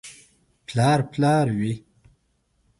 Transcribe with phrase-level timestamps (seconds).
[0.67, 1.73] •پلار پلار وي.